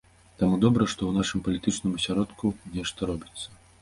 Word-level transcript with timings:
Таму 0.39 0.55
добра, 0.63 0.87
што 0.93 1.01
ў 1.09 1.19
нашым 1.19 1.43
палітычным 1.47 1.93
асяродку 1.99 2.53
нешта 2.79 2.99
робіцца. 3.11 3.47